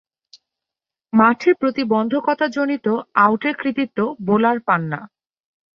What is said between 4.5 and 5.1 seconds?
পান না।